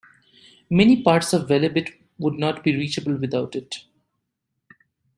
[0.71, 3.85] Many parts of Velebit would not be reachable without it.